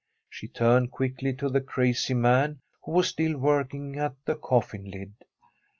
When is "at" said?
3.99-4.15